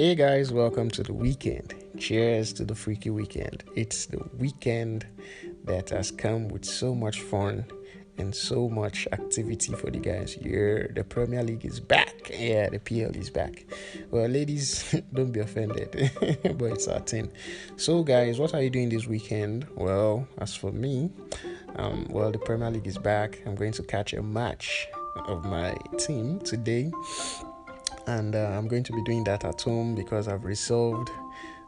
[0.00, 1.74] Hey guys, welcome to the weekend.
[1.98, 3.64] Cheers to the freaky weekend.
[3.76, 5.06] It's the weekend
[5.64, 7.66] that has come with so much fun
[8.16, 10.38] and so much activity for the guys.
[10.40, 12.30] Yeah, the Premier League is back.
[12.32, 13.66] Yeah, the PL is back.
[14.10, 16.10] Well, ladies, don't be offended,
[16.56, 17.30] but it's our turn.
[17.76, 19.66] So, guys, what are you doing this weekend?
[19.74, 21.10] Well, as for me,
[21.76, 23.42] um, well, the Premier League is back.
[23.44, 24.88] I'm going to catch a match
[25.26, 26.90] of my team today,
[28.10, 31.10] and uh, I'm going to be doing that at home because I've resolved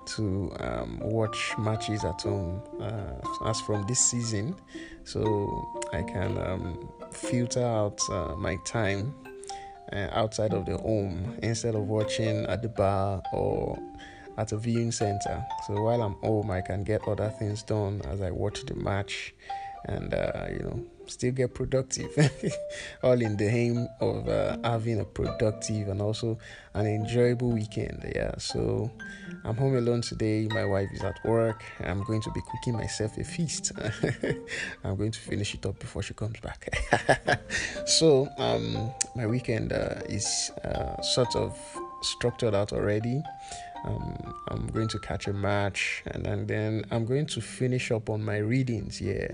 [0.05, 4.57] to um, watch matches at home uh, as from this season
[5.05, 9.15] so I can um, filter out uh, my time
[9.93, 13.79] uh, outside of the home instead of watching at the bar or
[14.37, 15.47] at a viewing center.
[15.69, 19.33] So while I'm home, I can get other things done as I watch the match
[19.87, 22.11] and uh, you know still get productive.
[23.03, 26.39] All in the aim of uh, having a productive and also
[26.75, 28.33] an enjoyable weekend yeah.
[28.39, 28.91] So
[29.45, 30.49] i'm home alone today.
[30.51, 31.63] My wife is at work.
[31.81, 33.73] I'm going to be cooking myself a feast.
[34.85, 36.69] I'm going to finish it up before she comes back.
[37.87, 41.59] So um, my weekend uh, is uh, sort of
[42.03, 43.23] structured out already
[43.85, 48.11] um, I'm going to catch a match and, and then I'm going to finish up
[48.11, 49.01] on my readings.
[49.01, 49.29] Yeah,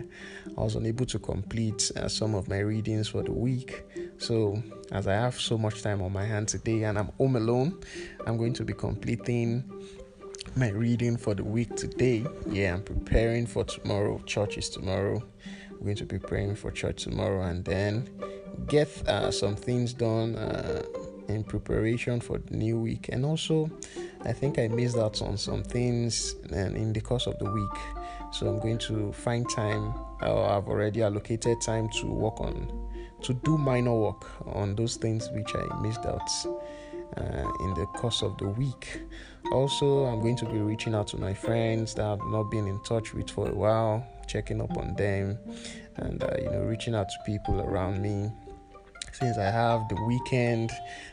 [0.57, 3.85] I was unable to complete uh, some of my readings for the week.
[4.17, 7.79] So, as I have so much time on my hand today and I'm home alone,
[8.27, 9.71] I'm going to be completing
[10.57, 12.25] my reading for the week today.
[12.47, 14.19] Yeah, I'm preparing for tomorrow.
[14.25, 15.23] Church is tomorrow.
[15.71, 18.09] I'm going to be praying for church tomorrow and then
[18.67, 20.83] get uh, some things done uh,
[21.29, 23.71] in preparation for the new week and also
[24.25, 27.79] I think I missed out on some things in the course of the week.
[28.33, 32.69] So I'm going to find time, or I've already allocated time to work on,
[33.23, 36.29] to do minor work on those things which I missed out
[37.17, 39.01] uh, in the course of the week.
[39.53, 42.83] Also, I'm going to be reaching out to my friends that I've not been in
[42.83, 45.39] touch with for a while, checking up on them,
[45.97, 48.31] and uh, you know, reaching out to people around me.
[49.19, 50.71] Since I have the weekend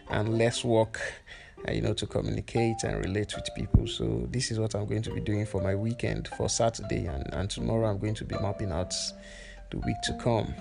[0.10, 1.02] and less work
[1.68, 3.88] uh, you know, to communicate and relate with people.
[3.88, 7.34] So this is what I'm going to be doing for my weekend for Saturday, and,
[7.34, 8.94] and tomorrow I'm going to be mapping out
[9.72, 10.54] the week to come.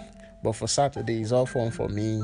[0.43, 2.23] But for Saturday, it's all fun for me.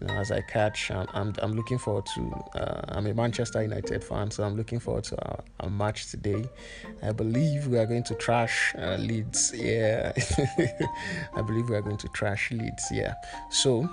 [0.00, 2.44] You know, as I catch, I'm, I'm, I'm looking forward to.
[2.54, 6.44] Uh, I'm a Manchester United fan, so I'm looking forward to our, our match today.
[7.02, 9.52] I believe we are going to trash uh, Leeds.
[9.54, 10.12] Yeah,
[11.34, 12.88] I believe we are going to trash Leeds.
[12.92, 13.14] Yeah.
[13.50, 13.88] So,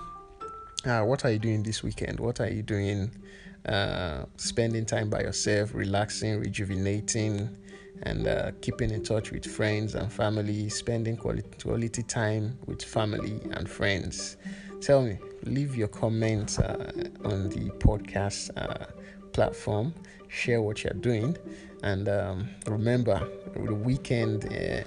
[0.86, 2.20] uh, what are you doing this weekend?
[2.20, 3.12] What are you doing?
[3.66, 7.50] Uh, spending time by yourself, relaxing, rejuvenating,
[8.02, 13.40] and uh, keeping in touch with friends and family, spending quality, quality time with family
[13.52, 14.36] and friends.
[14.82, 16.92] Tell me, leave your comments uh,
[17.24, 18.88] on the podcast uh,
[19.32, 19.94] platform,
[20.28, 21.38] share what you're doing,
[21.84, 24.84] and um, remember the weekend uh,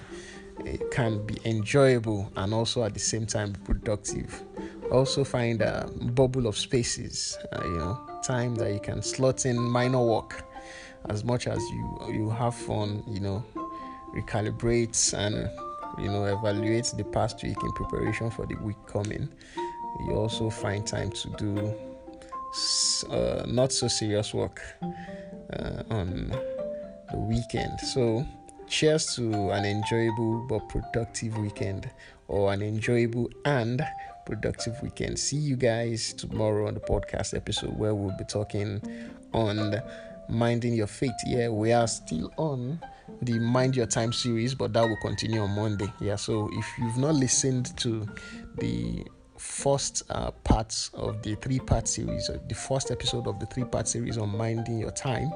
[0.64, 4.42] it can be enjoyable and also at the same time productive.
[4.90, 9.56] Also, find a bubble of spaces, uh, you know time that you can slot in
[9.56, 10.44] minor work
[11.08, 13.44] as much as you you have fun you know
[14.16, 15.48] recalibrate and
[15.98, 19.28] you know evaluate the past week in preparation for the week coming.
[20.06, 21.74] You also find time to do
[23.10, 26.30] uh, not so serious work uh, on
[27.10, 27.80] the weekend.
[27.80, 28.26] So
[28.68, 31.88] cheers to an enjoyable but productive weekend
[32.28, 33.82] or an enjoyable and
[34.24, 35.18] productive weekend.
[35.18, 38.82] See you guys tomorrow on the podcast episode where we'll be talking
[39.32, 39.80] on
[40.28, 41.14] minding your faith.
[41.26, 42.80] Yeah, we are still on
[43.22, 45.92] the Mind Your Time series, but that will continue on Monday.
[46.00, 48.06] Yeah, so if you've not listened to
[48.58, 49.04] the
[49.38, 53.88] first uh, part of the three part series, the first episode of the three part
[53.88, 55.30] series on minding your time,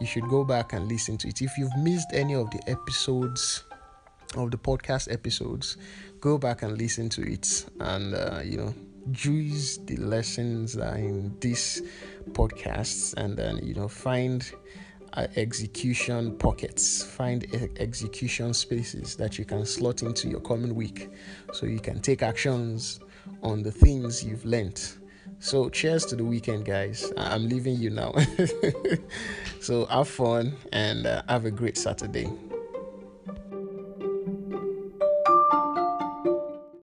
[0.00, 1.42] you should go back and listen to it.
[1.42, 3.64] If you've missed any of the episodes,
[4.36, 5.76] of the podcast episodes,
[6.20, 8.74] go back and listen to it and, uh, you know,
[9.12, 11.82] juice the lessons in this
[12.32, 14.52] podcast and then, you know, find
[15.14, 17.46] uh, execution pockets, find
[17.78, 21.10] execution spaces that you can slot into your coming week
[21.52, 23.00] so you can take actions
[23.42, 24.80] on the things you've learned.
[25.38, 27.12] So, cheers to the weekend, guys.
[27.16, 28.14] I'm leaving you now.
[29.60, 32.28] so, have fun and uh, have a great Saturday.